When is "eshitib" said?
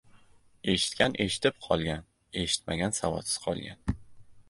1.27-1.61